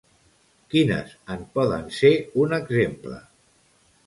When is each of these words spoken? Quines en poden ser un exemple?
Quines 0.73 1.11
en 1.35 1.43
poden 1.59 1.85
ser 1.99 2.13
un 2.45 2.57
exemple? 2.61 3.21